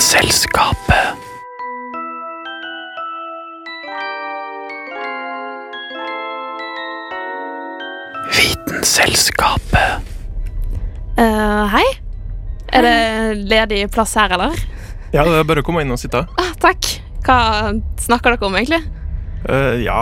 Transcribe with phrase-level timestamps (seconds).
[0.00, 1.12] Vitenselskapet.
[8.70, 10.00] Vitenselskapet.
[11.18, 11.84] Uh, hei.
[12.72, 14.56] Er det ledig plass her, eller?
[15.12, 16.22] Ja, det er bare å komme inn og sitte.
[16.40, 16.86] Ah, takk.
[17.26, 17.38] Hva
[18.00, 18.80] snakker dere om, egentlig?
[19.44, 20.00] Uh, ja,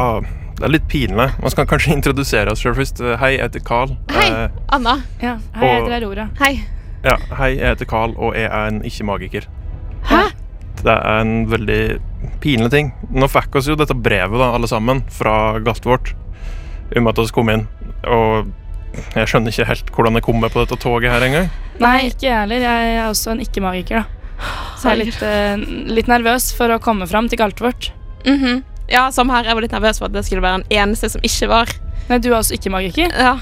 [0.61, 1.31] det er litt pinlig.
[1.43, 3.03] Man skal kanskje introdusere oss sjøl først.
[3.03, 3.97] Eh, Hei, jeg heter Carl.
[4.15, 4.31] Hei,
[4.75, 4.99] Anna.
[5.19, 6.29] Ja, hei, jeg heter Aurora.
[6.43, 6.53] Hei.
[7.07, 9.49] ja, hei, jeg heter Carl, og jeg er en ikke-magiker.
[10.85, 11.83] Det er en veldig
[12.43, 12.93] pinlig ting.
[13.15, 16.15] Nå fikk oss jo dette brevet, da, alle sammen, fra Galtvort
[16.97, 17.67] om at vi kom inn.
[18.09, 18.49] Og
[19.15, 21.51] jeg skjønner ikke helt hvordan jeg kom med på dette toget her engang.
[21.83, 22.65] Nei, ikke jeg heller.
[22.65, 24.47] Jeg er også en ikke-magiker, da.
[24.79, 27.91] Så jeg er litt, eh, litt nervøs for å komme fram til Galtvort.
[28.25, 28.63] Mhm.
[28.89, 29.45] Ja, som her.
[29.45, 31.69] Jeg var litt nervøs for at det skulle være den eneste som ikke var.
[32.09, 33.13] Nei, du er også ikke-magiker?
[33.13, 33.37] Ja.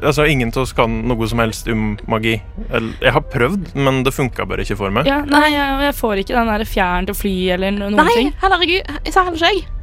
[0.00, 2.36] Altså, Ingen av oss kan noe som helst om magi.
[2.72, 5.06] Jeg har prøvd, men det funka bare ikke for meg.
[5.10, 8.08] Ja, nei, jeg, jeg får ikke den der fjæren til å fly eller noen Nei,
[8.16, 8.32] ting.
[8.42, 9.12] heller ikke jeg.
[9.14, 9.78] sa heller ikke.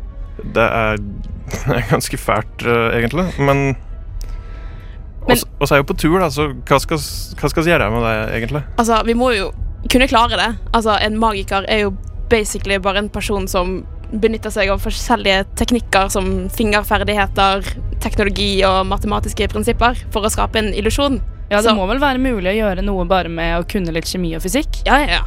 [0.55, 0.99] Det er,
[1.67, 3.27] det er ganske fælt, uh, egentlig.
[3.39, 8.05] Men Men- oss, oss er jo på tur, da, så hva skal vi gjøre med
[8.07, 8.63] det, egentlig?
[8.81, 9.51] Altså, vi må jo
[9.91, 10.49] kunne klare det.
[10.73, 11.93] Altså, en magiker er jo
[12.29, 13.79] basically bare en person som
[14.11, 17.65] benytter seg av forskjellige teknikker som fingerferdigheter,
[18.01, 21.19] teknologi og matematiske prinsipper for å skape en illusjon.
[21.49, 24.05] Ja, Det Så- må vel være mulig å gjøre noe bare med å kunne litt
[24.05, 24.85] kjemi og fysikk?
[24.85, 25.21] Ja, ja, ja.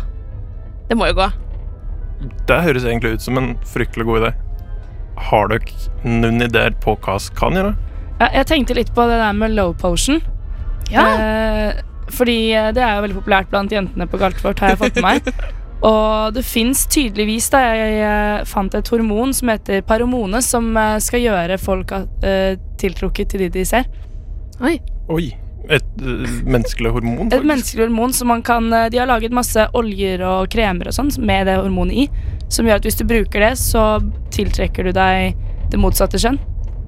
[0.88, 1.32] Det må jo gå.
[2.46, 4.34] Det høres egentlig ut som en fryktelig god idé.
[5.16, 5.60] Har dere
[6.04, 7.76] noen ideer på hva vi kan gjøre?
[8.20, 10.20] Ja, jeg tenkte litt på det der med low potion.
[10.92, 11.72] Eh,
[12.10, 15.02] fordi eh, det er jo veldig populært blant jentene på Galtvort, har jeg fått med
[15.02, 15.34] meg.
[15.82, 21.24] Og det fins tydeligvis da, Jeg fant et hormon som heter paromone, som eh, skal
[21.24, 23.88] gjøre folk eh, tiltrukket til de de ser.
[24.62, 24.76] Oi.
[25.10, 25.32] Oi.
[25.72, 27.32] Et eh, menneskelig hormon?
[27.34, 31.10] Et menneskelig hormon som man kan De har laget masse oljer og kremer og sånn
[31.22, 32.06] med det hormonet i,
[32.52, 33.98] som gjør at hvis du bruker det, så
[34.34, 35.34] tiltrekker du deg
[35.72, 36.38] det motsatte kjønn.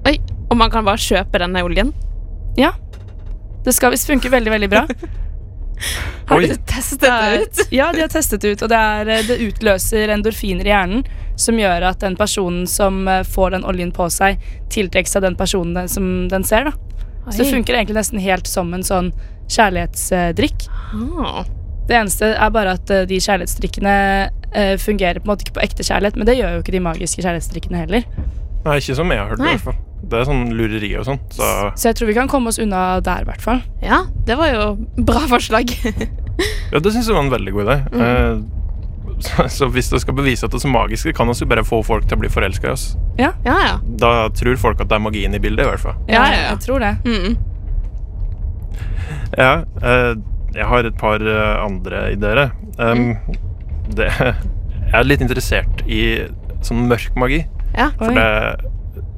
[0.07, 0.15] Oi.
[0.45, 1.91] Og man kan bare kjøpe denne oljen?
[2.55, 2.71] Ja.
[3.65, 4.87] Det skal visst funke veldig, veldig bra.
[6.29, 6.47] Har Oi.
[6.47, 7.61] du testet det ut?
[7.75, 11.05] Ja, de har testet det ut, og det, er, eh, det utløser endorfiner i hjernen
[11.39, 14.41] som gjør at den personen som eh, får den oljen på seg,
[14.73, 16.69] tiltrekkes av den personen som den ser.
[16.69, 16.75] da.
[17.25, 19.11] Så det funker egentlig nesten helt som en sånn
[19.49, 20.67] kjærlighetsdrikk.
[20.93, 21.43] Ah.
[21.85, 23.97] Det eneste er bare at eh, de kjærlighetsdrikkene
[24.79, 27.19] fungerer på en måte ikke på ekte kjærlighet, men det gjør jo ikke de magiske
[27.25, 28.05] kjærlighetsdrikkene heller.
[28.63, 29.75] Nei, ikke som jeg har hørt, i hvert fall.
[30.09, 31.21] Det er sånn lureri og sånn.
[31.33, 33.63] Så Så jeg tror vi kan komme oss unna der, i hvert fall.
[33.83, 34.67] Ja, det var jo
[35.07, 35.71] bra forslag.
[36.73, 37.77] ja, det syns jeg var en veldig god idé.
[37.95, 38.05] Mm.
[38.05, 38.35] Eh,
[39.25, 41.81] så, så hvis det skal bevise at det er så magisk, kan vi bare få
[41.87, 42.85] folk til å bli forelska i oss.
[43.19, 43.77] Ja, ja.
[44.01, 45.97] Da tror folk at det er magien i bildet, i hvert fall.
[46.11, 46.47] Ja, ja, ja.
[46.53, 46.93] Jeg tror det.
[47.05, 47.37] Mm.
[49.35, 50.13] Ja, eh,
[50.55, 52.49] jeg har et par eh, andre ideer.
[52.77, 53.15] Um,
[53.95, 54.09] det,
[54.91, 56.01] jeg er litt interessert i
[56.65, 57.43] sånn mørk magi.
[57.75, 57.91] Ja.
[57.99, 58.15] For Oi.
[58.15, 58.71] det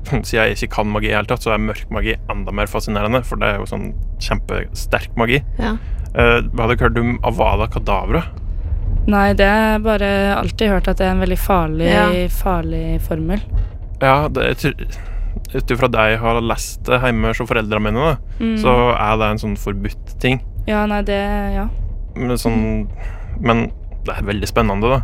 [0.27, 3.23] Siden jeg ikke kan magi i hele tatt, så er mørk magi enda mer fascinerende.
[3.27, 3.89] For det er jo sånn
[4.23, 5.41] kjempesterk magi.
[5.59, 5.75] Ja.
[6.17, 8.23] Uh, har du hørt om Avada Kadavra?
[9.07, 12.07] Nei, det er bare alltid hørt at det er en veldig farlig, Ja.
[12.33, 13.39] farlig formel.
[14.01, 14.75] Ja, det jeg
[15.55, 18.57] ut ifra det jeg har lest det hjemme hos foreldrene mine, da, Mm.
[18.59, 20.41] så er det en sånn forbudt ting.
[20.67, 21.21] Ja, nei, det
[21.55, 21.67] Ja.
[22.15, 22.89] Men, sånn,
[23.39, 23.71] men
[24.03, 25.01] det er veldig spennende, da.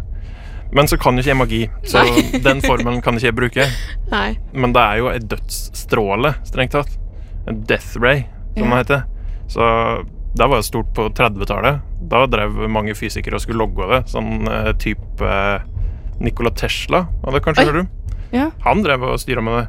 [0.74, 2.02] Men så kan jo ikke jeg magi, så
[2.48, 3.68] den formelen kan ikke jeg bruke.
[4.12, 4.28] Nei.
[4.54, 6.96] Men det er jo et dødsstråle, strengt tatt.
[7.50, 8.24] En death ray,
[8.58, 8.70] som Ja.
[8.70, 9.04] det heter.
[9.54, 9.68] Så
[10.34, 11.82] det var jo stort på 30-tallet.
[12.10, 14.00] Da drev mange fysikere og skulle logge det.
[14.10, 15.62] Sånn uh, type uh,
[16.24, 17.92] Nikola Tesla, hadde det kanskje hørt om?
[18.34, 18.48] Ja.
[18.66, 19.68] Han drev og styra med det.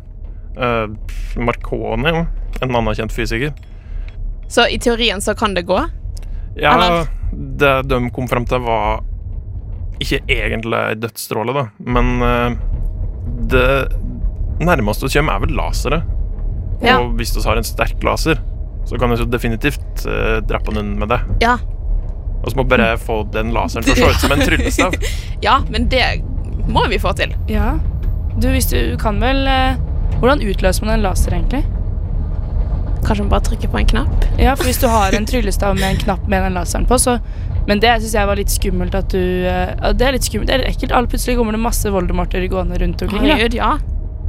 [0.56, 2.14] Uh, Marconi,
[2.62, 3.52] en annen kjent fysiker.
[4.48, 5.80] Så i teorien så kan det gå?
[6.56, 7.08] Ja, Eller?
[7.32, 9.02] det de kom fram til, var
[10.02, 12.56] ikke egentlig ei dødsstråle, da, men eh,
[13.50, 13.68] det
[14.64, 16.00] nærmeste vi kommer, er vel lasere.
[16.84, 16.98] Ja.
[17.00, 18.40] Og hvis vi har en sterk laser,
[18.84, 21.20] så kan vi jo definitivt uh, drepe noen med det.
[21.44, 21.56] Ja.
[22.42, 24.96] Og så må vi bare få den laseren til å se ut som en tryllestav.
[25.44, 26.04] Ja, men det
[26.68, 27.34] må vi få til.
[27.48, 27.74] ja.
[28.34, 29.76] Du, hvis du kan vel uh,
[30.18, 31.60] Hvordan utløser man en laser, egentlig?
[33.04, 34.24] Kanskje man bare trykker på en knapp?
[34.40, 37.18] Ja, for hvis du har en tryllestav med en knapp med den laseren på, så
[37.66, 40.48] Men det syns jeg var litt skummelt at du eh, ja, Det er litt skummelt.
[40.50, 40.92] Det er litt ekkelt.
[40.92, 43.24] All plutselig kommer det masse Voldemorter gående rundt omkring.
[43.24, 43.48] Da.
[43.56, 43.78] Ja.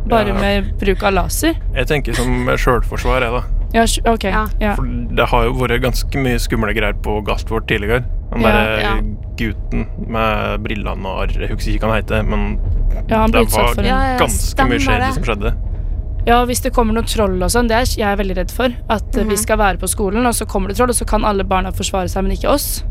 [0.08, 0.34] Bare Ja.
[0.40, 1.56] med bruk av laser.
[1.76, 3.44] Jeg tenker som sjølforsvar, jeg, da.
[3.74, 3.84] Ja,
[4.14, 4.24] OK.
[4.24, 4.46] Ja.
[4.62, 4.76] Ja.
[4.78, 8.06] For det har jo vært ganske mye skumle greier på Galtvort tidligere.
[8.32, 8.94] Den derre ja.
[9.40, 12.46] gutten med brillene og arret, husker ikke hva han heter, men
[13.10, 15.52] ja, han det var for en Ja, ja, ganske mye skjedd som skjedde.
[16.26, 18.72] Ja, hvis det kommer noen troll og sånn, det er jeg veldig redd for.
[18.90, 19.38] At eh, vi Mhm.
[19.44, 22.08] skal være på skolen, og så kommer det troll, og så kan alle barna forsvare
[22.10, 22.84] seg, men ikke oss.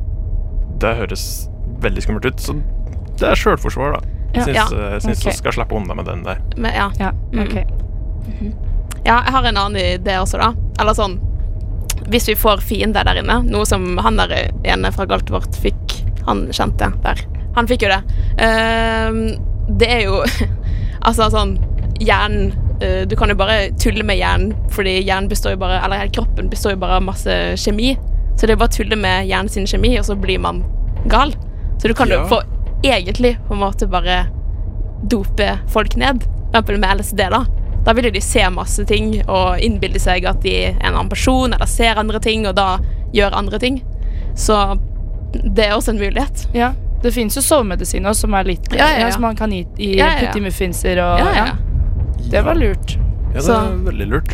[0.82, 1.48] Det høres
[1.84, 2.40] veldig skummelt ut.
[2.40, 2.54] Så
[3.20, 4.00] det er sjølforsvar, da.
[4.34, 4.40] Ja.
[4.40, 4.90] Jeg syns, Ja.
[4.94, 5.30] jeg syns Ok.
[5.32, 6.38] du skal slippe unna med den der.
[6.56, 6.90] Men, ja.
[6.98, 7.42] Ja, Mm.
[7.46, 7.54] ok.
[9.04, 10.52] ja, jeg har en annen idé også, da.
[10.80, 11.18] Eller sånn
[12.10, 15.94] Hvis vi får fiender der inne, noe som han der ene fra Galtvort fikk
[16.26, 17.20] Han kjente der.
[17.54, 18.02] Han fikk jo det.
[18.40, 19.36] Uh,
[19.78, 20.18] det er jo
[21.06, 21.54] Altså sånn
[22.00, 26.02] Hjernen uh, Du kan jo bare tulle med hjernen, fordi hjernen består jo bare Eller
[26.02, 27.30] hele kroppen består jo bare av masse
[27.62, 27.94] kjemi.
[28.36, 30.64] Så det er bare å tulle med hjernen sin kjemi, og så blir man
[31.08, 31.32] gal.
[31.78, 32.26] Så du kan jo Ja.
[32.26, 32.42] få
[32.82, 34.26] egentlig på en måte bare
[35.06, 36.22] dope folk ned.
[36.52, 37.44] For eksempel med LSD, da.
[37.84, 41.08] Da vil jo de se masse ting og innbilde seg at de er en annen
[41.10, 42.78] person, eller ser andre ting, og da
[43.12, 43.82] gjør andre ting.
[44.34, 44.78] Så
[45.32, 46.46] det er også en mulighet.
[46.54, 46.72] Ja,
[47.02, 49.10] det finnes jo sovemedisiner som er litt Ja, ja, ja.
[49.10, 50.20] som man kan gi, i, Ja, ja, ja.
[50.32, 51.52] putte i muffinser og Ja, ja.
[52.31, 52.96] Det var lurt.
[53.34, 54.28] Ja, det Så- er veldig lurt.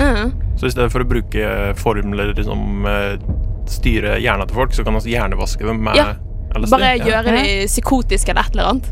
[0.56, 2.87] Så i stedet for å bruke formler som
[3.78, 6.14] eh, hjerna hjernen til folk, så kan man hjernevaske dem med Ja.
[6.50, 6.70] LSD.
[6.75, 7.05] Bare ja.
[7.06, 8.87] gjøre de psykotiske eller et eller annet.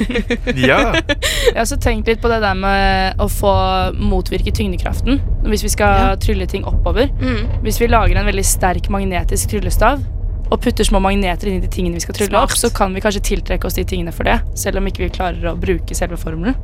[0.70, 0.92] Ja.
[0.94, 3.50] Jeg har også tenkt litt på det der med å få
[3.98, 5.18] motvirke tyngdekraften.
[5.42, 6.16] Hvis vi skal Ja.
[6.22, 7.10] trylle ting oppover.
[7.20, 7.62] Mm.
[7.64, 10.04] Hvis vi lager en veldig sterk magnetisk tryllestav
[10.50, 12.50] og putter små magneter inn i de tingene vi skal trylle Smart.
[12.50, 14.40] opp, så kan vi kanskje tiltrekke oss de tingene for det.
[14.54, 16.54] Selv om ikke vi klarer å bruke selve formelen.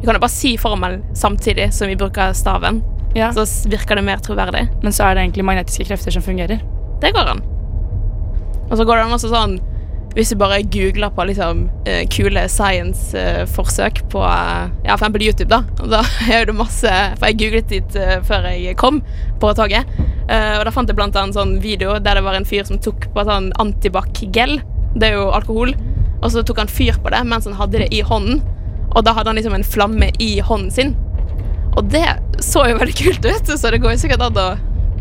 [0.00, 2.82] Vi kan jo bare si formelen samtidig som vi bruker staven,
[3.14, 3.30] Ja.
[3.32, 4.68] så virker det mer troverdig.
[4.82, 6.60] Men så er det egentlig magnetiske krefter som fungerer.
[7.02, 7.42] Det går an.
[8.68, 9.58] Og så går det an også sånn
[10.16, 15.50] hvis du bare googler på liksom uh, kule science-forsøk på uh, ja, for eksempel YouTube,
[15.52, 15.60] da.
[15.78, 16.00] Og da
[16.34, 19.02] er det masse For jeg googlet dit eh, før jeg kom
[19.38, 19.86] på toget.
[20.28, 22.80] Og da fant jeg blant annet en sånn video der det var en fyr som
[22.84, 24.58] tok på sånn antibac-gel.
[24.98, 25.72] Det er jo alkohol.
[26.18, 28.42] Og så tok han fyr på det mens han hadde det i hånden.
[28.90, 30.92] Og da hadde han liksom en flamme i hånden sin.
[31.78, 32.04] Og det
[32.44, 34.48] så jo veldig kult ut, så det går jo sikkert an å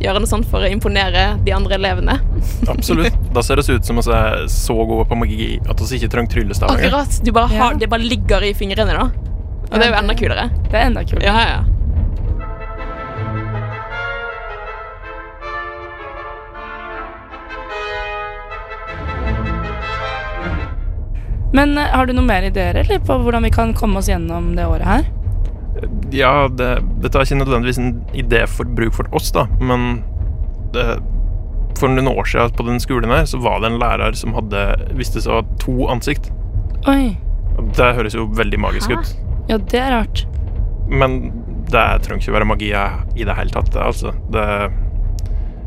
[0.01, 2.17] gjøre noe sånn for å imponere de andre elevene.
[2.73, 3.15] Absolutt.
[3.33, 6.35] Da ser det ut som vi er så gode på magi at vi ikke trenger
[6.35, 6.75] tryllestav.
[6.75, 7.21] Akkurat.
[7.23, 7.79] Du bare har, Ja.
[7.79, 9.09] Det bare ligger i fingrene, da.
[9.67, 10.45] Og det er jo enda kulere.
[10.69, 11.27] Det er enda kulere.
[11.27, 11.65] Ja, ja.
[21.53, 24.53] Men eh, har du noen mer ideer eller, på hvordan vi kan komme oss gjennom
[24.55, 25.07] det året her?
[26.15, 26.69] Ja, det,
[27.03, 30.01] dette er ikke nødvendigvis en idé for bruk for oss, da, men
[30.75, 30.85] det,
[31.77, 34.63] for noen år siden på den skolen her, så var det en lærer som hadde
[34.97, 36.31] viste seg å ha to ansikt.
[36.89, 37.15] Oi.
[37.77, 38.97] Det høres jo veldig magisk Hæ?
[39.01, 39.13] ut.
[39.51, 40.25] Ja, det er rart.
[40.87, 41.19] Men
[41.71, 44.13] det trenger ikke være magi i det hele tatt, altså.
[44.33, 44.45] Det,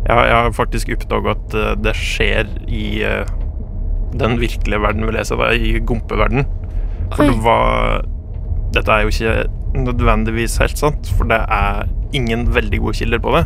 [0.07, 3.33] jeg, jeg har faktisk oppdaga at eh, det skjer i eh,
[4.21, 6.47] den virkelige verden vi leser, da, i gompeverden.
[7.15, 7.31] For Oi.
[7.31, 8.07] det var
[8.71, 9.35] Dette er jo ikke
[9.75, 13.45] nødvendigvis helt sant, for det er ingen veldig gode kilder på det.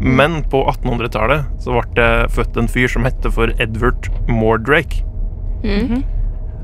[0.00, 5.02] Men på 1800-tallet så ble det født en fyr som hette for Edward Mordrake.
[5.64, 5.86] Mm.
[5.88, 6.02] -hmm.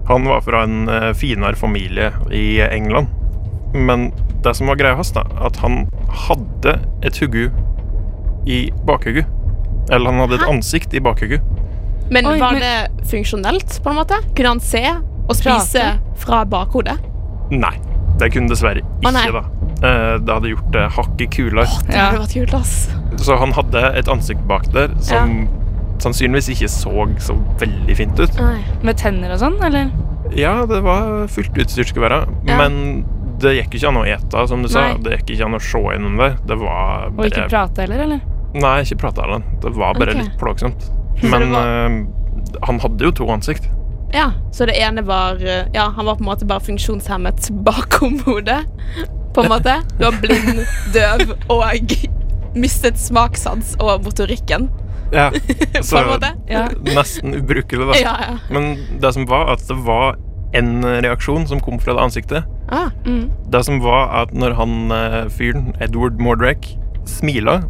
[0.09, 3.07] Han var fra en eh, finere familie i England.
[3.75, 4.13] Men
[4.43, 7.51] det som var greia hans, da, at han hadde et huggu
[8.47, 9.27] i bakhugget.
[9.91, 11.41] Eller han hadde et ansikt i bakhugget.
[12.11, 14.15] Men Oi, var men- det funksjonelt, på en måte?
[14.37, 14.85] Kunne han se
[15.29, 15.99] og spise Prate?
[16.17, 16.99] fra bakhodet?
[17.51, 17.75] Nei,
[18.23, 19.13] det kunne dessverre nei.
[19.27, 19.45] ikke, da.
[19.83, 21.67] Eh, Det hadde gjort det hakket kulere.
[21.89, 22.77] Det hadde vært kult, ass.
[23.27, 25.43] Så han hadde et ansikt bak der som
[26.03, 28.39] sannsynligvis ikke så så veldig fint ut.
[28.41, 28.61] Nei.
[28.82, 29.91] Med tenner og sånn, eller?
[30.39, 32.56] Ja, det var fullt utstyrt skulle være, Ja.
[32.58, 33.05] men
[33.43, 34.94] det gikk ikke an å ete, som du sa.
[35.03, 36.31] Det gikk ikke an å se gjennom det.
[36.46, 38.20] Det var Og ikke prate heller, eller?
[38.55, 39.43] Nei, ikke prate heller.
[39.63, 40.23] Det var bare okay.
[40.23, 40.91] litt plagsomt.
[41.23, 41.96] Men eh,
[42.67, 43.67] han hadde jo to ansikt.
[44.13, 48.19] Ja, så det ene var eh, Ja, han var på en måte bare funksjonshemmet bakom
[48.27, 48.65] hodet.
[49.35, 49.79] På en måte.
[49.99, 50.61] Du var blind,
[50.93, 51.65] døv og
[52.55, 54.69] mistet smakssans og motorikken.
[55.13, 55.31] Ja,
[55.77, 56.03] På så.
[56.49, 56.67] Ja.
[56.95, 57.97] nesten ubrukelig, da.
[58.01, 58.37] Ja, ja.
[58.53, 60.17] Men det som var, at det var
[60.57, 62.45] en reaksjon som kom fra det ansiktet.
[62.69, 63.31] Ah, Mm.
[63.53, 66.77] Det som var at når han eh, fyren, Edward Mordrake,
[67.09, 67.63] smila,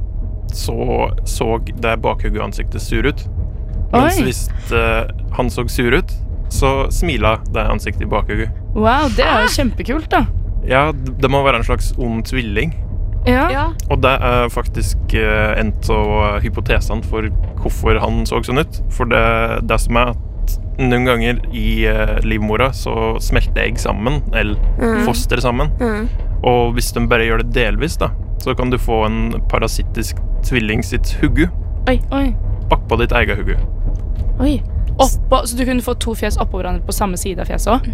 [0.53, 3.27] så så det bakhugget-ansiktet sur ut.
[3.93, 4.25] Mens Oi.
[4.25, 5.05] hvis uh,
[5.37, 6.13] han så sur ut,
[6.53, 8.53] så smila det ansiktet i bakhugget.
[8.77, 10.25] Wow, det er jo kjempekult, da.
[10.69, 12.75] Ja, det må være en slags ond tvilling.
[13.27, 13.47] Ja.
[13.51, 13.65] ja.
[13.91, 17.29] Og det er faktisk eh, en av hypotesene for
[17.63, 18.81] hvorfor han så sånn ut.
[18.95, 19.23] For det,
[19.71, 25.05] det som er at noen ganger i eh, livmora så smelter egg sammen, eller Mm.
[25.07, 25.71] foster sammen.
[25.79, 26.09] Mm.
[26.43, 28.09] Og hvis de bare gjør det delvis, da,
[28.43, 31.45] så kan du få en parasittisk tvilling sitt huggu
[31.87, 32.01] Oi.
[32.71, 33.55] bakpå ditt eget huggu.
[34.43, 34.57] Oi.
[34.99, 37.87] Oppå, så du kunne få to fjes oppå hverandre på samme side av fjeset òg?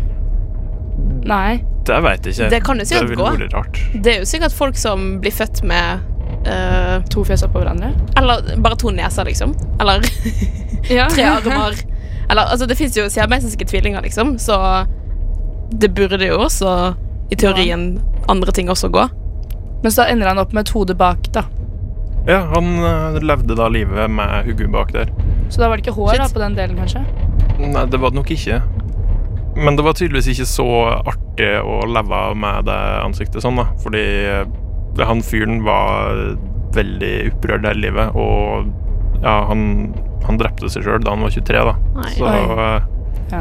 [1.28, 1.58] Nei.
[1.86, 2.48] Det veit jeg ikke.
[2.52, 3.28] Det kan jo sikkert det gå.
[3.54, 3.78] rart.
[3.94, 6.02] Det er jo sikkert folk som blir født med
[6.48, 7.92] uh, To fjes oppå hverandre?
[8.18, 9.54] Eller bare to neser, liksom.
[9.80, 10.04] Eller
[10.98, 11.06] Ja.
[11.12, 11.76] tre armer.
[12.30, 14.58] Eller altså, det fins jo siamesiske tvillinger, liksom, så
[15.72, 16.94] det burde jo også
[17.32, 19.02] i teorien andre ting også gå.
[19.82, 21.42] Men så ender han opp med et hode bak, da.
[22.28, 25.12] Ja, han eh, levde da livet med hodet bak der.
[25.48, 27.04] Så da var det ikke hår da, på den delen, kanskje?
[27.58, 28.58] Nei, det var det nok ikke.
[29.58, 30.66] Men det var tydeligvis ikke så
[31.08, 33.64] artig å leve med det ansiktet sånn, da.
[33.82, 36.36] Fordi eh, han fyren var
[36.76, 38.68] veldig opprørt hele livet, og
[39.24, 39.62] ja, han,
[40.28, 41.74] han drepte seg sjøl da han var 23, da.
[41.96, 42.10] Nei.
[42.18, 42.94] Så eh,
[43.32, 43.40] Ja.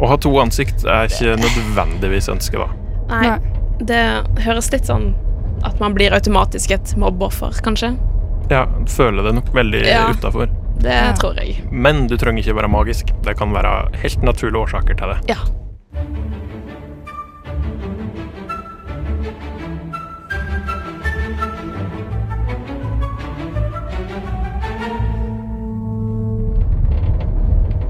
[0.00, 2.68] å ha to ansikt er ikke nødvendigvis ønsket, da.
[3.12, 3.38] Nei.
[3.86, 4.02] Det
[4.44, 5.10] høres litt sånn
[5.66, 7.94] at man blir automatisk et mobbeoffer, kanskje.
[8.50, 10.06] Ja, føler det nok veldig Ja.
[10.12, 10.46] utafor.
[10.78, 11.12] Det Ja.
[11.18, 11.62] tror jeg.
[11.72, 13.06] Men du trenger ikke være magisk.
[13.24, 15.18] Det kan være helt naturlige årsaker til det.
[15.28, 15.36] Ja.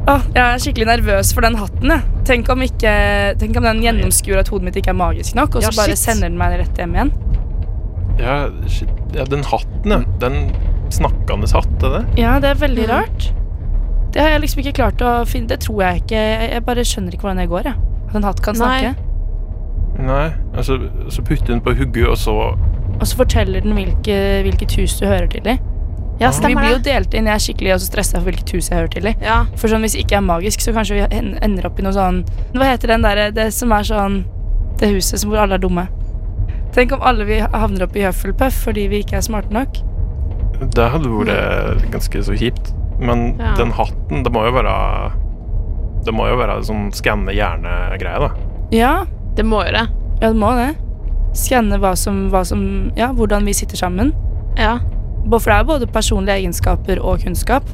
[0.07, 1.91] Åh, jeg er skikkelig nervøs for den hatten.
[1.91, 2.05] Jeg.
[2.29, 2.93] Tenk om, ikke,
[3.41, 5.97] tenk om den gjennomskuer at hodet mitt ikke er magisk nok, og så Ja, bare
[5.97, 5.99] shit.
[6.05, 7.11] sender den meg rett hjem igjen.
[8.23, 8.37] Ja,
[8.71, 8.96] shit.
[9.15, 10.01] Ja den hatten, ja.
[10.21, 10.53] Den
[10.91, 12.05] snakkende hatt, er det?
[12.19, 12.91] Ja, det er veldig Mm.
[12.91, 13.33] rart.
[14.13, 16.17] Det har jeg liksom ikke klart å finne Det tror jeg ikke.
[16.51, 17.63] Jeg, bare skjønner ikke hvordan det går.
[17.65, 17.75] Jeg.
[18.09, 18.95] At en hatt kan snakke.
[19.99, 20.31] Nei.
[20.57, 20.79] Altså,
[21.11, 22.33] så putter hun på hugget, og så
[23.01, 25.59] Og så forteller den hvilke, hvilket hus du hører til i.
[26.21, 27.27] Ja, Vi blir jo delt inn.
[27.27, 29.15] Jeg er skikkelig også stressa for hvilket hus jeg hører til i.
[29.21, 29.45] Ja.
[29.57, 32.71] For sånn, Hvis ikke er magisk, så kanskje vi ender opp i noe sånn Hva
[32.73, 34.25] heter den der, det som er sånn
[34.79, 35.89] Det huset som hvor alle er dumme.
[36.77, 39.79] Tenk om alle vi havner opp i Hufflepuff fordi vi ikke er smarte nok.
[40.77, 42.73] Det hadde vært ganske så kjipt.
[43.01, 43.55] Men Ja.
[43.57, 45.13] den hatten, det må jo være
[46.07, 48.29] Det må jo være sånn skanne hjerne-greie, da.
[48.71, 49.05] Ja,
[49.35, 49.89] Det må jo det.
[50.23, 50.77] ja det må det.
[51.35, 54.13] Skanne hva som, hva som Ja, hvordan vi sitter sammen.
[54.57, 54.79] Ja.
[55.29, 57.65] For det er både personlige egenskaper og kunnskap.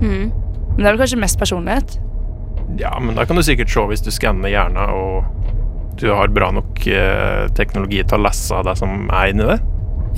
[0.00, 0.32] Mm.
[0.32, 1.98] Men det er vel kanskje mest personlighet.
[2.78, 5.24] Ja, men da kan du sikkert se hvis du skanner hjernen, og
[6.00, 9.60] du har bra nok eh, teknologi til å lese det som er inni det.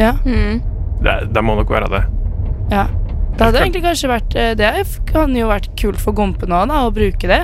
[0.00, 0.62] Ja, Mm.
[1.04, 2.04] Det, det må nok være det.
[2.72, 2.86] ja.
[3.36, 4.68] Det hadde egentlig kanskje vært eh, Det
[5.10, 7.42] kan jo vært kult for gompene òg, da, å bruke det.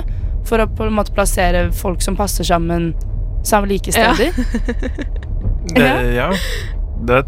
[0.49, 2.95] For å på en måte plassere folk som passer sammen
[3.45, 4.13] sammen like Ja.
[5.77, 6.31] det ja.
[7.05, 7.23] Det,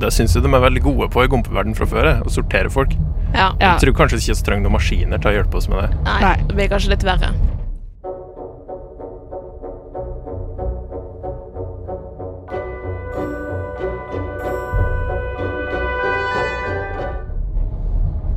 [0.00, 2.94] det syns jeg de er veldig gode på i gompeverden fra før, å sortere folk.
[3.36, 3.52] Ja.
[3.60, 5.90] Jeg tror kanskje ikke vi trenger noen maskiner til å hjelpe oss med det.
[6.08, 6.36] Nei.
[6.48, 7.30] det blir kanskje litt verre.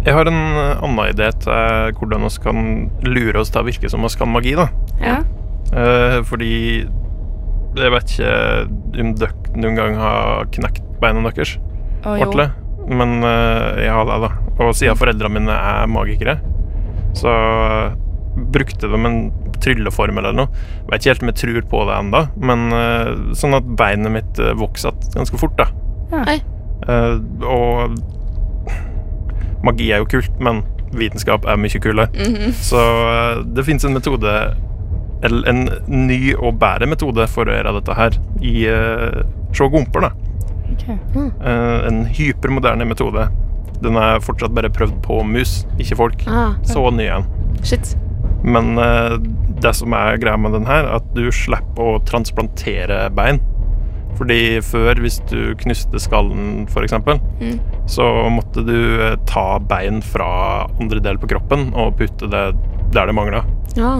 [0.05, 2.59] Jeg har en eh, annen idé til hvordan vi kan
[3.07, 4.53] lure oss til å virke som vi kan magi.
[4.57, 4.67] da.
[5.01, 5.17] Ja.
[5.73, 6.51] Eh, fordi
[7.75, 11.63] jeg vet ikke om dere noen gang har knekt beina deres jo.
[12.13, 12.51] ordentlig.
[12.85, 14.31] Men eh, jeg har det, da.
[14.61, 16.37] Og siden foreldrene mine er magikere,
[17.17, 17.33] så
[18.53, 19.19] brukte de en
[19.63, 20.65] trylleformel eller noe.
[20.83, 23.09] Jeg Vet ikke helt om jeg tror på det enda, men eh,
[23.39, 25.57] sånn at beinet mitt vokser ganske fort.
[25.57, 25.71] da.
[26.13, 26.37] Ja.
[26.85, 27.15] Eh,
[27.49, 27.97] og
[29.65, 30.63] magi er jo kult, men
[30.95, 32.07] vitenskap er mye kulere.
[32.13, 32.53] Mhm.
[32.63, 34.35] Så eh, det fins en metode
[35.25, 39.23] Eller en ny og bedre metode for å gjøre dette her i uh,
[39.55, 40.09] sjågomper, da.
[40.75, 40.97] Okay.
[41.15, 41.29] Mm.
[41.39, 43.23] Uh, en hypermoderne metode.
[43.81, 46.25] Den er fortsatt bare prøvd på mus, ikke folk.
[46.29, 47.25] Ah, Så ny en.
[47.63, 47.95] shit.
[48.43, 49.15] Men uh,
[49.63, 53.39] det som er greia med den her, er at du slipper å transplantere bein.
[54.19, 56.93] Fordi før, hvis du knuste skallen f.eks.,
[57.39, 57.57] Mm.
[57.85, 62.45] Så måtte du eh, ta bein fra andre del på kroppen og putte det
[62.95, 63.43] der det mangla.
[63.77, 63.97] Ja.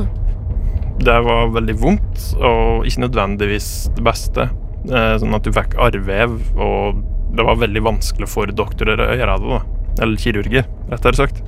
[1.06, 4.48] Det var veldig vondt, og ikke nødvendigvis det beste.
[4.88, 7.04] Eh, sånn at du fikk arrvev, og
[7.36, 9.52] det var veldig vanskelig for doktorer å gjøre det.
[9.58, 9.62] da.
[10.06, 11.44] Eller kirurger, rettere sagt.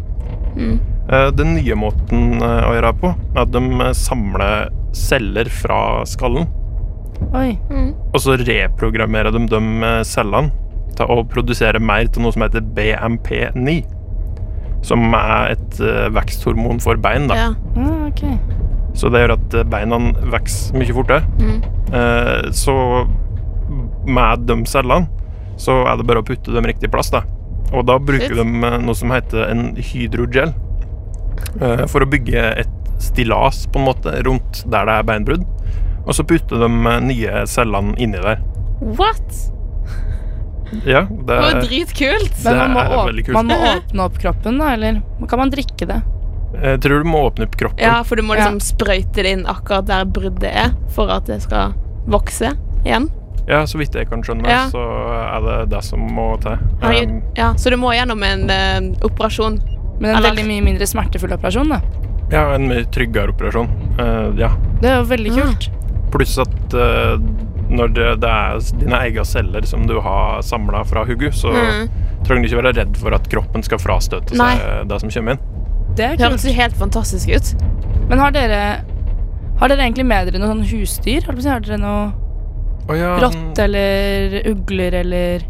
[0.57, 0.77] Mm.
[1.07, 6.49] Eh, Den nye måten å gjøre det på, er at de samler celler fra skallen.
[7.33, 7.55] Oi.
[7.71, 7.93] Mm.
[8.13, 9.61] Og så reprogrammerer de de
[10.05, 10.51] cellene
[10.97, 13.77] til å produsere mer til noe som heter BMP9.
[14.87, 17.27] Som er et eh, veksthormon for bein.
[17.29, 17.35] da.
[17.35, 17.49] Ja.
[17.75, 18.37] Mm, okay.
[18.97, 19.97] Så det gjør at eh, beina
[20.33, 21.23] vokser mye fortere.
[21.41, 21.57] Mm.
[21.93, 22.75] Eh, Så
[24.07, 25.09] med de cellene
[25.59, 27.09] så er det bare å putte dem riktig plass.
[27.13, 27.23] da.
[27.73, 28.37] Og da bruker Shit.
[28.37, 30.53] de eh, noe som heter en hydrogel.
[31.61, 32.73] eh, For å bygge et
[33.03, 35.43] stillas på en måte rundt der det er beinbrudd.
[36.07, 36.69] Og så putter de
[37.03, 38.39] nye cellene inni der.
[38.79, 39.51] What?
[40.85, 42.31] Ja, det Det var er dritkult.
[42.43, 43.33] Det Men man må, er veldig kult.
[43.37, 46.01] man må åpne opp kroppen, da, eller kan man drikke det?
[46.57, 47.83] Jeg tror du må åpne opp kroppen.
[47.83, 51.41] Ja, for du må liksom sprøyte det inn akkurat der bruddet er, for at det
[51.43, 51.73] skal
[52.07, 52.53] vokse
[52.85, 53.09] igjen.
[53.47, 54.65] Ja, så vidt jeg kan skjønne, Ja.
[54.71, 54.81] så
[55.23, 56.57] er det det som må til.
[56.81, 59.59] Um, Ja, så du må gjennom en uh, operasjon.
[59.99, 61.79] Men en Eller- veldig mye mindre smertefull operasjon, da.
[62.31, 63.69] Ja, en mye tryggere operasjon.
[63.99, 64.49] Uh, ja.
[64.81, 65.45] Det er jo veldig Ah.
[65.45, 65.69] kult.
[66.11, 67.17] Pluss at eh,
[67.69, 71.89] når det, det er dine egne celler som du har samla fra hugget, så Mm.
[72.23, 74.53] trenger du ikke være redd for at kroppen skal frastøte Nei.
[74.57, 75.39] seg det som kommer inn.
[75.97, 77.55] Det høres jo helt fantastisk ut.
[78.09, 78.61] Men har dere
[79.59, 81.23] Har dere egentlig med dere noen sånn husdyr?
[81.25, 82.13] Har dere noe
[82.87, 85.41] oh, ja, rått eller ugler eller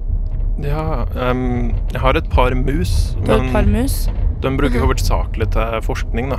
[0.64, 4.08] ja um, Jeg har et par mus, Du har et par men mus?
[4.42, 6.38] de bruker hovedsakelig til forskning, da.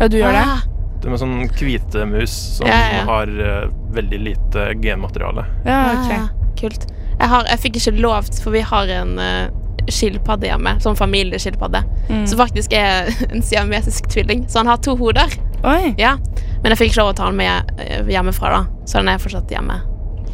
[0.00, 0.75] Ja, du gjør det?
[1.06, 3.04] Ah, med sånn hvite mus som Ja, ja.
[3.06, 5.46] har uh, veldig lite genmateriale.
[5.66, 6.58] Ja, ah, ok.
[6.60, 6.86] Kult.
[7.18, 9.46] Jeg, har, jeg fikk ikke lov, for vi har en uh,
[9.86, 10.76] skilpadde hjemme.
[10.82, 11.82] Sånn familieskilpadde.
[12.10, 12.24] Mm.
[12.26, 14.46] Som faktisk er en siamesisk tvilling.
[14.50, 15.30] Så han har to hoder.
[15.66, 16.16] Oi, Ja.
[16.62, 18.86] Men jeg fikk ikke lov å ta den med eh, hjemmefra, da.
[18.88, 19.76] Så den er fortsatt hjemme.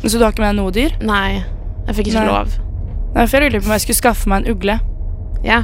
[0.07, 0.95] Så du har ikke med deg noe dyr?
[1.05, 1.43] Nei,
[1.88, 2.31] jeg fikk ikke Nei.
[2.31, 2.55] lov.
[3.12, 4.76] Nei, for jeg lurer på om jeg skulle skaffe meg en ugle.
[5.45, 5.59] Ja.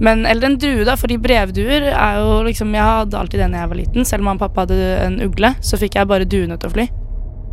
[0.00, 3.64] Men, eller en drue, da, fordi brevduer er jo liksom Jeg hadde alltid det da
[3.64, 4.08] jeg var liten.
[4.08, 6.74] Selv om mamma og pappa hadde en ugle, så fikk jeg bare duene til å
[6.74, 6.88] fly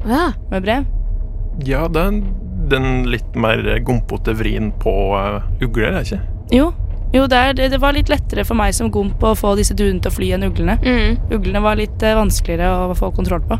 [0.07, 0.31] ja.
[0.51, 0.87] med brev.
[1.67, 2.19] Ja, det er
[2.71, 6.19] den litt mer gompete vrien på uh, ugler, er det ikke?
[6.53, 6.67] Jo,
[7.15, 9.75] jo det, er, det, det var litt lettere for meg som gomp å få disse
[9.77, 10.77] duene til å fly enn uglene.
[10.83, 11.17] Mm.
[11.35, 13.59] Uglene var litt uh, vanskeligere å få kontroll på.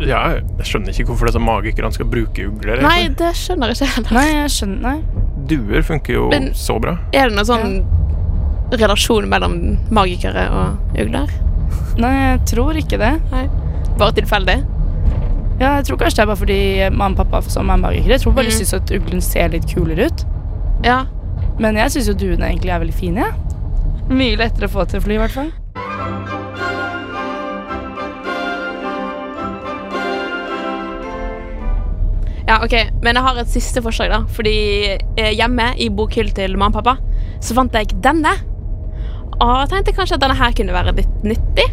[0.00, 2.80] Ja, jeg skjønner ikke hvorfor disse magikerne skal bruke ugler.
[2.84, 4.16] Nei, det skjønner jeg ikke heller.
[4.16, 5.26] Nei, jeg skjønner Nei.
[5.46, 6.98] Duer funker jo Men- så bra.
[7.12, 7.84] Er det noen sånn
[8.72, 11.30] relasjon mellom magikere og ugler?
[11.98, 13.20] Nei, jeg tror ikke det.
[13.32, 13.46] Nei.
[13.98, 14.58] Bare tilfeldig?
[15.60, 18.14] Ja, jeg tror kanskje det er bare fordi mamma og pappa som er magikere.
[18.16, 18.58] Jeg tror bare de Mm.
[18.60, 20.24] syns at uglen ser litt kulere ut.
[20.84, 21.04] Ja.
[21.58, 23.16] Men jeg syns jo duene egentlig er veldig fine.
[23.16, 23.32] Ja.
[24.08, 25.52] Mye lettere å få til å fly, i hvert fall.
[32.50, 32.72] Ja, ok,
[33.04, 34.24] Men jeg har et siste forslag, da.
[34.34, 34.54] Fordi
[34.90, 36.96] eh, hjemme i bokhyllen til mamma og pappa
[37.40, 38.32] så fant jeg denne.
[39.40, 41.68] Og jeg tenkte kanskje at denne her kunne være litt nyttig.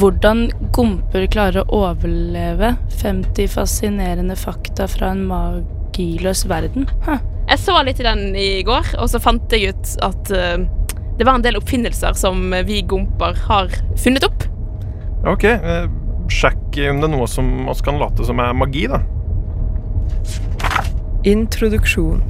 [0.00, 6.88] Hvordan gomper klarer å overleve 50 fascinerende fakta fra en magiløs verden.
[7.04, 7.20] Huh.
[7.46, 10.64] Jeg så litt i den i går, og så fant jeg ut at uh,
[11.20, 14.48] det var en del oppfinnelser som vi gomper har funnet opp.
[15.28, 15.86] Ok, Uh,
[16.26, 19.04] sjekk om det er noe som oss kan late som er magi, da.
[21.26, 22.20] Introduksjon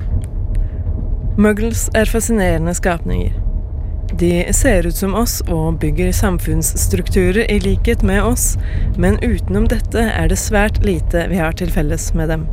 [1.37, 3.35] Muggles er fascinerende skapninger.
[4.17, 8.55] De ser ut som oss og bygger samfunnsstrukturer i likhet med oss,
[8.97, 12.49] men utenom dette er det svært lite vi har til felles med dem.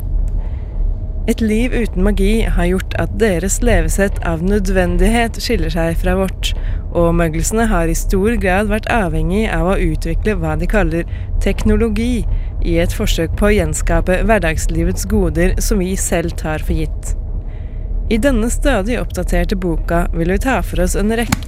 [1.23, 6.49] Et liv uten magi har gjort at deres levesett av nødvendighet skiller seg fra vårt,
[6.91, 11.07] og møglesene har i stor grad vært avhengig av å utvikle hva de kaller
[11.43, 12.25] teknologi,
[12.63, 17.15] i et forsøk på å gjenskape hverdagslivets goder som vi selv tar for gitt.
[18.11, 21.39] I denne stadig oppdaterte boka vil vi ta for oss en rekke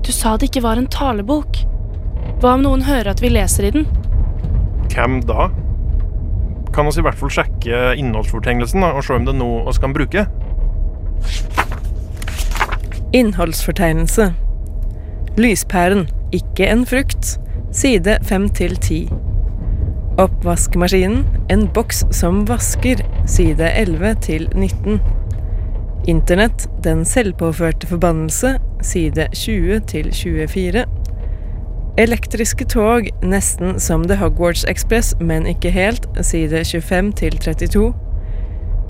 [0.00, 1.60] Du sa det ikke var en talebok.
[2.40, 3.88] Hva om noen hører at vi leser i den?
[4.88, 5.50] Hvem da?
[6.78, 9.94] Kan vi i hvert fall sjekke innholdsfortegnelsen og se om det er noe vi kan
[9.96, 10.22] bruke.
[13.18, 14.28] Innholdsfortegnelse
[15.38, 17.40] Lyspæren, ikke en frukt.
[17.74, 19.08] Side 5 til 10.
[20.18, 23.02] Oppvaskmaskinen, en boks som vasker.
[23.26, 25.00] Side 11 til 19.
[26.06, 28.54] Internett, den selvpåførte forbannelse.
[28.82, 30.86] Side 20 til 24.
[31.98, 36.04] Elektriske tog, nesten som The Hogwarts Express, men ikke helt.
[36.22, 37.88] Side 25 til 32.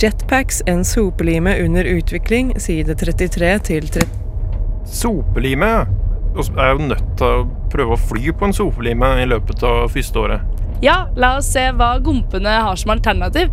[0.02, 2.52] Jetpacks, en sopelime under utvikling.
[2.60, 4.12] Side 33 til 30.
[4.84, 5.70] Sopelime.
[6.36, 9.88] Jeg er jo nødt til å prøve å fly på en sopelime i løpet av
[9.96, 10.60] første året.
[10.84, 13.48] Ja, la oss se hva gompene har som alternativ.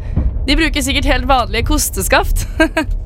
[0.45, 2.43] De bruker sikkert helt vanlige kosteskaft.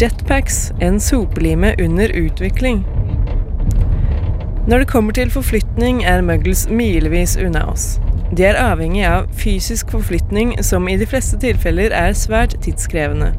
[0.00, 2.84] Jetpacks, en sopelime under utvikling.
[4.68, 7.98] Når det kommer til forflytning, er muggles milevis unna oss.
[8.32, 13.34] De er avhengig av fysisk forflytning, som i de fleste tilfeller er svært tidskrevende.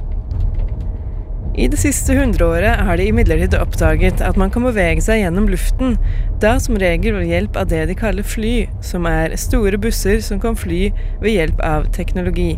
[1.57, 5.97] I det siste hundreåret har de imidlertid oppdaget at man kan bevege seg gjennom luften,
[6.45, 10.37] da som regel ved hjelp av det de kaller fly, som er store busser som
[10.39, 10.91] kan fly
[11.23, 12.53] ved hjelp av teknologi.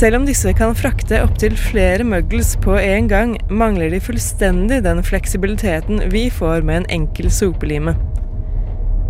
[0.00, 5.02] Selv om disse kan frakte opptil flere muggles på en gang, mangler de fullstendig den
[5.04, 7.92] fleksibiliteten vi får med en enkel sopelime.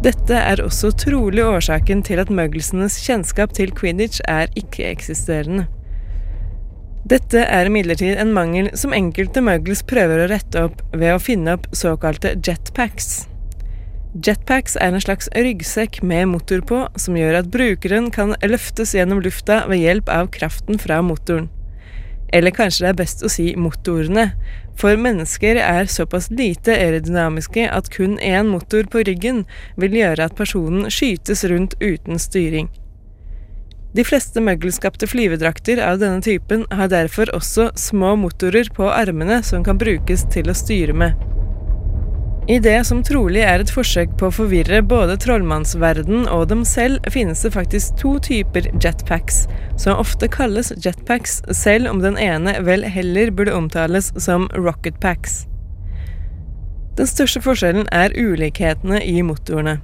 [0.02, 5.68] Dette er også trolig årsaken til at mugglesenes kjennskap til quidditch er ikke-eksisterende.
[7.06, 11.54] Dette er imidlertid en mangel som enkelte muggles prøver å rette opp ved å finne
[11.54, 13.29] opp såkalte jetpacks.
[14.10, 19.20] Jetpacks er en slags ryggsekk med motor på, som gjør at brukeren kan løftes gjennom
[19.22, 21.46] lufta ved hjelp av kraften fra motoren.
[22.34, 24.32] Eller kanskje det er best å si motorene,
[24.78, 29.44] for mennesker er såpass lite aerodynamiske at kun én motor på ryggen
[29.78, 32.70] vil gjøre at personen skytes rundt uten styring.
[33.94, 39.66] De fleste møggelskapte flyvedrakter av denne typen har derfor også små motorer på armene som
[39.66, 41.30] kan brukes til å styre med.
[42.50, 46.98] I det som trolig er et forsøk på å forvirre både trollmannsverden og dem selv,
[47.14, 49.44] finnes det faktisk to typer jetpacks,
[49.78, 55.44] som ofte kalles jetpacks, selv om den ene vel heller burde omtales som rocketpacks.
[56.98, 59.76] Den største forskjellen er ulikhetene i motorene.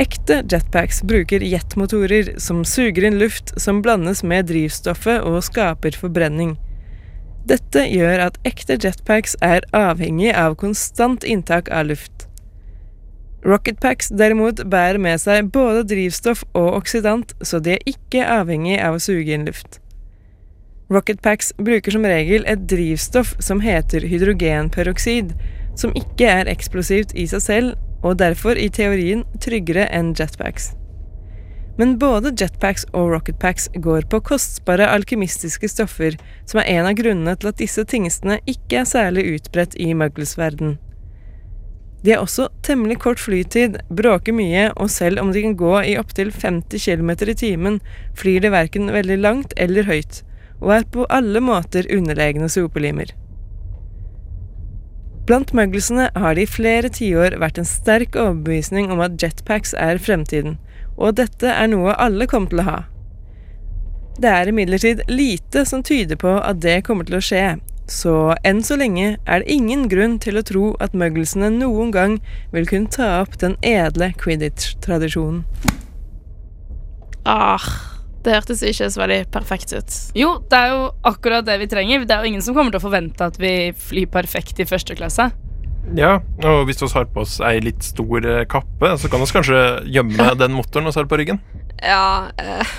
[0.00, 6.56] Ekte jetpacks bruker jetmotorer som suger inn luft som blandes med drivstoffet og skaper forbrenning.
[7.46, 12.26] Dette gjør at ekte jetpacks er avhengig av konstant inntak av luft.
[13.46, 18.96] Rocketpacks derimot bærer med seg både drivstoff og oksidant, så de er ikke avhengig av
[18.96, 19.78] å suge inn luft.
[20.90, 25.30] Rocketpacks bruker som regel et drivstoff som heter hydrogenperoksid,
[25.78, 30.72] som ikke er eksplosivt i seg selv, og derfor i teorien tryggere enn jetpacks.
[31.76, 36.16] Men både jetpacks og rocketpacks går på kostbare alkymistiske stoffer,
[36.48, 40.78] som er en av grunnene til at disse tingestene ikke er særlig utbredt i muggles-verden.
[42.04, 45.96] De har også temmelig kort flytid, bråker mye, og selv om de kan gå i
[46.00, 47.78] opptil 50 km i timen,
[48.16, 50.22] flyr de verken veldig langt eller høyt,
[50.62, 53.10] og er på alle måter underlegne sopelimer.
[55.26, 59.98] Blant mugglesene har det i flere tiår vært en sterk overbevisning om at jetpacks er
[59.98, 60.60] fremtiden,
[60.96, 62.76] og dette er noe alle kommer til å ha.
[64.16, 68.62] Det er imidlertid lite som tyder på at det kommer til å skje, så enn
[68.66, 72.16] så lenge er det ingen grunn til å tro at mugglesene noen gang
[72.54, 75.44] vil kunne ta opp den edle quidditch-tradisjonen.
[77.26, 77.62] Ah,
[78.26, 79.98] det hørtes ikke så veldig perfekt ut.
[80.18, 82.06] Jo, det er jo akkurat det vi trenger.
[82.06, 84.96] Det er jo ingen som kommer til å forvente at vi flyr perfekt i første
[84.98, 85.28] klasse.
[85.94, 89.28] Ja, og hvis vi har på oss ei litt stor eh, kappe, så kan vi
[89.36, 91.42] kanskje gjemme den motoren vi har på ryggen.
[91.76, 92.70] Ja, eh,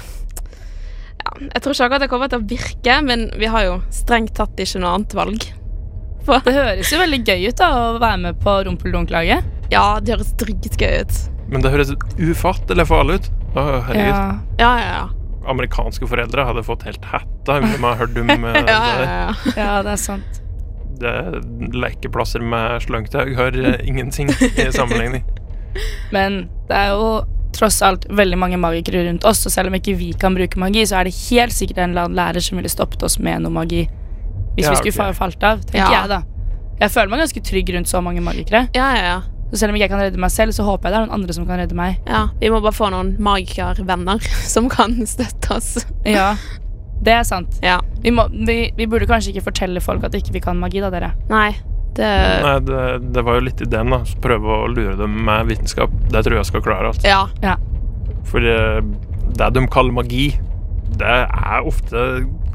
[1.21, 4.33] ja Jeg tror ikke akkurat det kommer til å virke, men vi har jo strengt
[4.39, 5.45] tatt ikke noe annet valg.
[6.25, 9.45] For, Det høres jo veldig gøy ut da å være med på Rumpeldunk-laget.
[9.69, 11.19] ja, det høres dritgøy ut.
[11.47, 13.29] Men det høres ufattelig farlig ut.
[13.53, 14.09] Å, herregud.
[14.09, 14.25] Ja.
[14.59, 15.05] Ja, ja, ja.
[15.47, 17.61] Amerikanske foreldre hadde fått helt hatta.
[17.61, 19.53] om har hørt om eh, ja, ja, ja.
[19.55, 20.41] ja, det er sant.
[21.01, 21.13] Det
[21.73, 25.23] lekeplasser med slangtau har eh, ingenting i sammenligning.
[26.15, 27.09] Men det er jo
[27.57, 30.83] tross alt veldig mange magikere rundt oss, og selv om ikke vi kan bruke magi,
[30.85, 33.53] så er det helt sikkert en eller annen lærer som ville stoppet oss med noe
[33.55, 33.85] magi.
[34.57, 35.13] Hvis Ja, vi skulle okay.
[35.17, 36.01] falt av, tenker Ja.
[36.03, 36.19] jeg da.
[36.81, 38.67] Jeg føler meg ganske trygg rundt så mange magikere.
[38.75, 39.17] ja, ja, ja.
[39.47, 41.15] Så selv om ikke jeg kan redde meg selv, så håper jeg det er noen
[41.21, 41.97] andre som kan redde meg.
[42.05, 42.25] ja.
[42.41, 44.19] Vi må bare få noen magikervenner
[44.53, 45.85] som kan støtte oss.
[46.05, 46.35] Ja,
[47.03, 47.59] det er sant.
[47.63, 47.79] Ja.
[48.03, 50.89] Vi, må, vi, vi burde kanskje ikke fortelle folk at ikke vi kan magi, da,
[50.93, 51.11] dere.
[51.29, 51.51] Nei,
[51.97, 52.09] det
[52.43, 52.81] Nei, det,
[53.15, 54.01] det var jo litt ideen, da.
[54.23, 55.93] Prøve å lure dem med vitenskap.
[56.11, 56.91] Det tror jeg skal klare.
[56.93, 57.07] Altså.
[57.43, 57.55] Ja.
[58.27, 58.81] For eh,
[59.37, 60.27] det de kaller magi,
[60.97, 62.03] det er ofte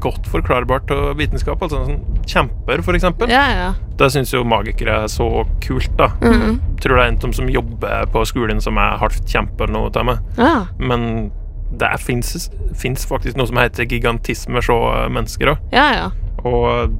[0.03, 1.61] godt forklarbart til vitenskap.
[1.63, 3.31] Altså sånn kjemper, for eksempel.
[3.31, 3.69] Ja, ja.
[3.99, 5.27] Det syns jo magikere er så
[5.63, 6.09] kult, da.
[6.23, 6.59] Mhm.
[6.83, 9.77] Tror det er en av dem som jobber på skolen som er halvt kjempe eller
[9.77, 10.19] noe til meg.
[10.39, 10.65] ja.
[10.79, 11.31] Men
[11.79, 14.69] det fins faktisk noe som heter gigantisme hos
[15.13, 15.65] mennesker òg.
[15.73, 16.07] Ja, ja.
[16.43, 16.93] Og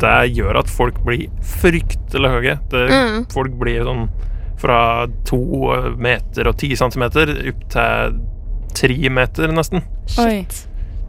[0.00, 1.28] det gjør at folk blir
[1.60, 2.56] fryktelig høye.
[2.72, 3.28] Det, mm.
[3.34, 4.08] Folk blir sånn
[4.60, 5.40] fra to
[6.00, 8.18] meter og ti centimeter opp til
[8.76, 9.84] tre meter, nesten.
[10.10, 10.64] Shit.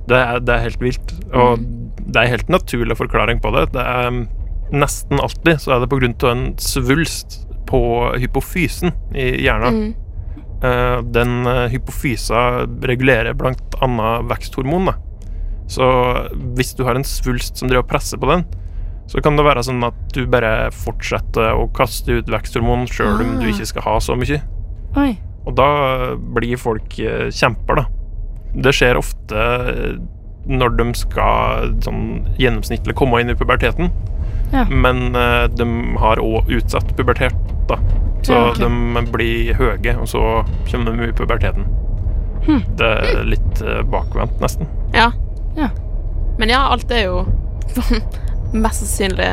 [0.09, 1.15] Det er, det er helt vilt.
[1.35, 1.61] Og
[2.01, 3.67] det er helt naturlig forklaring på det.
[3.75, 4.23] Det er um,
[4.71, 7.81] Nesten alltid så er det på grunn av en svulst på
[8.21, 9.81] hypofysen i hjernen.
[9.81, 10.10] Mhm.
[10.61, 14.85] Eh, den eh, hypofysa regulerer annet veksthormon.
[14.91, 14.93] Da.
[15.71, 15.87] Så
[16.57, 18.43] hvis du har en svulst som driver og presser på den,
[19.09, 23.39] så kan det være sånn at du bare fortsetter å kaste ut veksthormon sjøl om
[23.41, 23.51] du Ah.
[23.51, 24.41] ikke skal ha så mye.
[25.01, 25.17] Oi.
[25.47, 27.85] Og da blir folk eh, kjemper, da.
[28.53, 29.97] Det skjer ofte eh,
[30.45, 33.89] når de skal sånn gjennomsnittlig komme inn i puberteten.
[34.51, 34.65] Ja.
[34.69, 35.67] Men uh, de
[36.01, 37.35] har òg utsatt pubertet,
[37.69, 37.79] da.
[38.21, 38.67] Så Ja, okay.
[38.67, 41.65] de blir høye, og så kommer de i puberteten.
[42.45, 42.61] Hm.
[42.77, 44.69] Det er litt uh, bakvendt, nesten.
[44.93, 45.11] Ja.
[45.57, 45.69] Ja.
[46.39, 47.23] Men ja, alt er jo
[48.63, 49.29] mest sannsynlig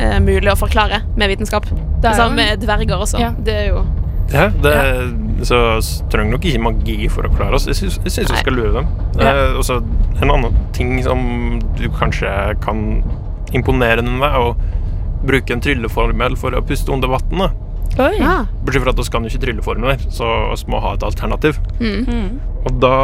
[0.00, 1.68] uh, mulig å forklare med vitenskap.
[1.70, 3.20] Det Det samme med dverger også.
[3.20, 3.32] Ja.
[3.38, 3.84] Det er jo
[4.32, 4.74] Ja, det,
[5.46, 5.56] Så
[6.10, 7.68] trenger nok ikke magi for å klare oss.
[7.70, 8.88] Jeg syns, vi skal lure dem.
[9.20, 9.30] Ja.
[9.30, 9.78] Eh, og så
[10.20, 12.30] en annen ting som du kanskje
[12.64, 13.04] kan
[13.54, 14.56] imponere enn med, er å
[15.26, 17.50] bruke en trylleformel for å puste under vann.
[17.96, 18.44] Ja.
[18.64, 21.54] Bortsett fra at vi kan jo ikke trylleformler, så vi må ha et alternativ.
[21.80, 22.02] Mm.
[22.04, 22.28] Mm.
[22.66, 22.96] Og da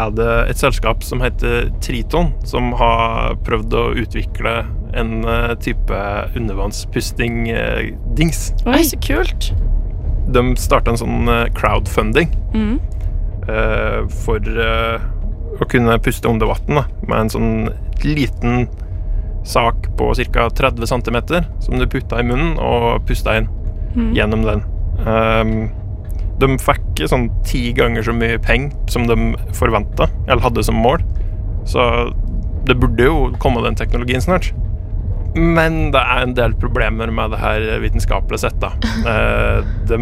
[0.00, 4.52] er det et selskap som heter Triton, som har prøvd å utvikle
[4.96, 5.98] en eh, type
[6.38, 8.40] undervannspusting-dings.
[8.66, 9.52] Oi, så kult.
[10.30, 12.78] De starta en sånn eh, crowdfunding Mm.
[13.48, 14.98] eh, for eh,
[15.60, 17.68] å kunne puste under vann med en sånn
[18.02, 18.66] liten
[19.44, 20.48] sak på ca.
[20.50, 21.18] 30 cm
[21.60, 23.48] som du putta i munnen og pusta inn
[23.90, 24.12] Mm.
[24.14, 24.60] gjennom den.
[25.02, 25.70] Um,
[26.38, 29.16] de fikk sånn ti ganger så mye penger som de
[29.58, 31.02] forventa, eller hadde som mål.
[31.66, 31.82] Så
[32.68, 34.52] det burde jo komme den teknologien snart.
[35.34, 38.70] Men det er en del problemer med det her vitenskapelig sett, da.
[39.10, 39.98] Eh, de,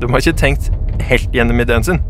[0.00, 0.68] de har ikke tenkt
[1.08, 2.02] helt gjennom ideen sin.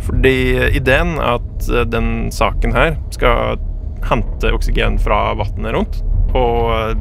[0.00, 0.34] Fordi
[0.80, 3.58] ideen er at den saken her skal
[4.06, 6.02] hente oksygen fra vannet rundt
[6.34, 6.94] og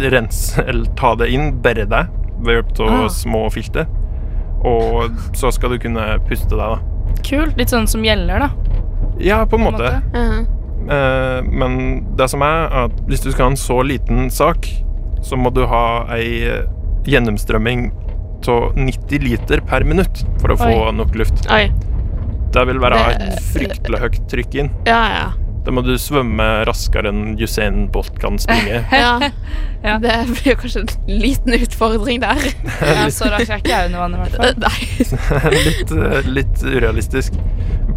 [0.00, 2.06] rense, eller ta det inn, bære det
[2.42, 3.08] ved hjelp av Ah.
[3.08, 3.86] små filter.
[4.64, 6.78] Og så skal du kunne puste deg, da.
[7.22, 7.56] Kult.
[7.58, 8.50] Litt sånn som gjeller, da.
[9.18, 10.02] Ja, på en på en måte.
[10.14, 10.46] Mhm.
[10.90, 14.66] Eh, men det som er, at hvis du skal ha en så liten sak,
[15.22, 16.62] så må du ha ei
[17.04, 17.92] gjennomstrømming
[18.48, 21.46] av 90 liter per minutt for å få nok luft.
[21.50, 21.70] Oi.
[22.52, 24.70] Det vil være et fryktelig høyt trykk inn.
[24.86, 25.28] Ja, ja.
[25.62, 28.80] Da må du svømme raskere enn Usain Bolt kan springe.
[29.02, 29.30] ja.
[29.82, 29.98] Ja.
[30.02, 32.40] Det blir kanskje en liten utfordring der.
[32.92, 34.56] Ja, så rask er ikke jeg under vannet, i hvert fall.
[34.62, 35.60] Nei.
[35.68, 37.36] litt, eh, litt urealistisk.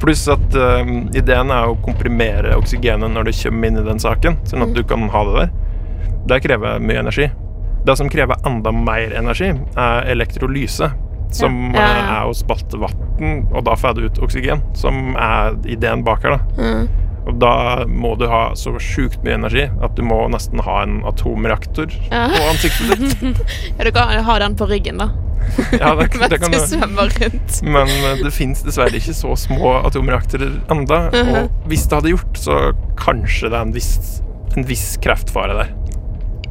[0.01, 0.82] Pluss at uh,
[1.17, 4.84] ideen er å komprimere oksygenet når det kommer inn i den saken, sånn at du
[4.88, 5.56] kan ha det der.
[6.30, 7.30] Det krever mye energi.
[7.86, 10.91] Det som krever enda mer energi, er elektrolyse.
[11.34, 11.82] Som Ja.
[11.82, 12.19] Ja, eh, ja.
[12.19, 14.62] er å spalte vann, og da får du ut oksygen.
[14.78, 16.38] Som er ideen bak her.
[16.38, 16.62] da.
[16.62, 17.05] Mm.
[17.26, 21.00] Og da må du ha så sjukt mye energi at du må nesten ha en
[21.10, 22.28] atomreaktor Ja.
[22.30, 23.40] på ansiktet ditt.
[23.80, 25.10] ja, du kan ha den på ryggen, da.
[25.82, 27.58] Ja, det, det kan du svømmer rundt.
[27.66, 31.02] Men eh, det fins dessverre ikke så små atomreaktorer enda.
[31.14, 31.34] Mhm.
[31.46, 32.60] Og hvis det hadde gjort, så
[33.02, 33.96] kanskje det er en viss,
[34.58, 35.74] en viss kreftfare der.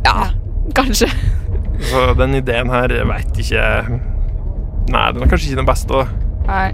[0.05, 0.29] Ja,
[0.77, 1.09] kanskje.
[1.91, 3.63] Så den ideen her veit ikke
[4.85, 6.03] Nei, den er kanskje ikke den beste.
[6.05, 6.05] Da,
[6.47, 6.67] Nei.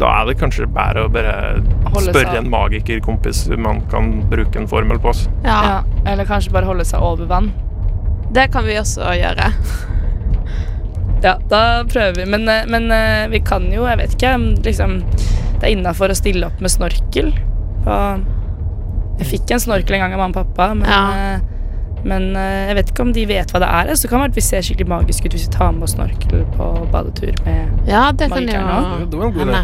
[0.00, 1.34] Da er det kanskje bedre å bare
[2.00, 5.26] spørre en magikerkompis om han kan bruke en formel på oss.
[5.44, 5.78] Ja, Ja.
[6.08, 7.52] Eller kanskje bare holde seg over vann.
[8.32, 9.50] det kan vi også gjøre.
[11.22, 12.24] Ja, da prøver vi.
[12.32, 14.30] Men, eh, men eh, vi kan jo, jeg vet ikke,
[14.64, 15.02] liksom
[15.60, 17.26] Det er innafor å stille opp med snorkel.
[17.84, 18.22] Og
[19.20, 21.34] jeg fikk en snorkel en gang av mamma og pappa, men, Ja.
[21.36, 21.40] eh,
[22.08, 23.92] men jeg vet ikke om de vet hva det er.
[23.92, 25.92] Så det kan være at vi ser skikkelig magisk ut hvis vi tar med oss
[25.98, 29.10] snorkel på badetur med Ja, det kan Magikeren jo også?
[29.10, 29.60] Det var en god idé.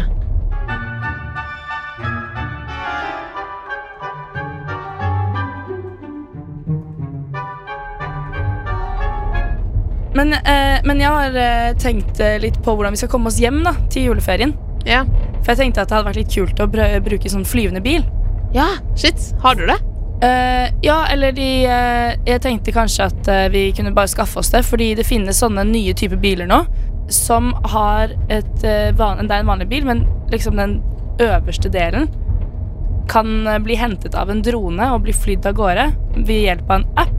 [10.17, 13.37] Men, eh, men jeg har eh, tenkt eh, litt på hvordan vi skal komme oss
[13.41, 14.55] hjem da, til juleferien.
[14.87, 15.03] Ja.
[15.43, 18.01] For jeg tenkte at det hadde vært litt kult å br bruke sånn flyvende bil.
[18.55, 19.29] ja, shit.
[19.43, 19.77] Har du det?
[20.25, 24.49] Eh, ja, eller de eh, Jeg tenkte kanskje at eh, vi kunne bare skaffe oss
[24.49, 26.63] det, fordi det finnes sånne nye typer biler nå
[27.13, 30.79] som har et eh, van Det er en vanlig bil, men liksom den
[31.21, 32.09] øverste delen
[33.07, 35.85] kan eh, bli hentet av en drone og bli flydd av gårde
[36.17, 37.16] ved hjelp av en app.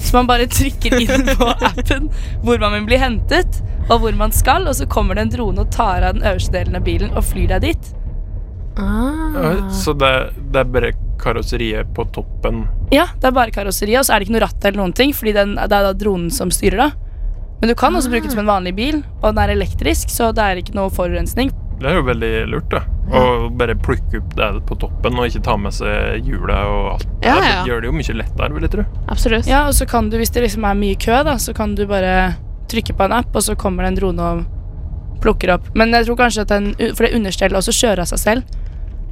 [0.00, 2.08] Så man bare trykker inn på appen
[2.44, 3.60] hvor man vil bli hentet,
[3.90, 6.54] og hvor man skal, og så kommer det en drone og tar av den øverste
[6.56, 7.90] delen av bilen og flyr deg dit.
[8.80, 9.70] Ah.
[9.74, 10.12] Så det,
[10.54, 12.64] det er bare karosseriet på toppen.
[12.94, 15.12] Ja, det er bare karosseriet, og så er det ikke noe ratt eller noen ting,
[15.16, 16.90] fordi den, det er da dronen som styrer da.
[17.60, 20.30] Men du kan også bruke den som en vanlig bil, og den er elektrisk, så
[20.32, 21.52] det er ikke noe forurensning.
[21.80, 22.82] Det er jo veldig lurt, da.
[23.10, 27.06] Å bare plukke opp det på toppen og ikke ta med seg hjulet og alt.
[27.24, 27.62] Ja, det ja.
[27.70, 28.84] gjør det jo mye lettere, vil jeg tro.
[29.08, 29.48] Absolutt.
[29.48, 31.86] Ja, og så kan du, hvis det liksom er mye kø, da, så kan du
[31.88, 32.34] bare
[32.70, 35.70] trykke på en app, og så kommer det en drone og plukker opp.
[35.76, 38.58] Men jeg tror kanskje at den, for det understellet også kjører av seg selv.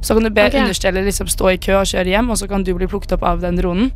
[0.05, 0.61] Så kan du be okay.
[0.61, 3.25] understellet liksom stå i kø og kjøre hjem, og så kan du bli plukket opp
[3.27, 3.89] av den dronen.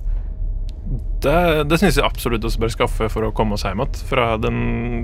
[1.24, 1.36] Det,
[1.70, 4.58] det syns jeg absolutt vi bør skaffe for å komme oss hjem igjen fra den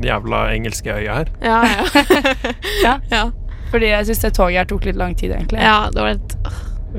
[0.04, 1.32] jævla engelske øya her.
[1.46, 1.86] Ja, ja.
[2.88, 2.98] Ja.
[3.14, 3.24] ja.
[3.72, 5.60] Fordi jeg synes det toget her tok litt lang tid, egentlig.
[5.62, 6.36] ja det var litt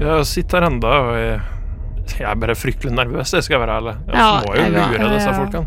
[0.01, 1.41] Jeg sitter her enda, og jeg,
[2.21, 3.95] jeg er bare fryktelig nervøs, jeg skal være ærlig.
[4.07, 5.15] Jeg Ja, må jo jeg lure også.
[5.15, 5.39] disse Ja.
[5.39, 5.67] folkene.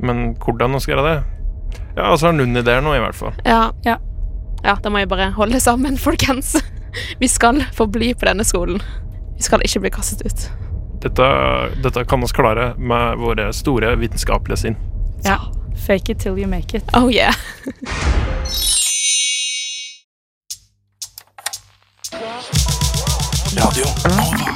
[0.00, 1.24] Men hvordan skal jeg gjøre det?
[1.96, 3.32] Ja, altså har noen ideer nå, i hvert fall.
[3.46, 3.70] Ja.
[3.84, 3.96] Ja.
[4.64, 6.54] Ja, da må jeg bare holde sammen, folkens.
[7.20, 8.80] Vi skal forbli på denne skolen.
[9.36, 10.44] Vi skal ikke bli kastet ut.
[11.02, 11.26] Dette,
[11.82, 14.76] dette kan vi klare med våre store vitenskapelige sinn.
[15.26, 15.38] Ja.
[15.86, 16.84] Fake it till you make it.
[16.94, 17.34] Oh yeah.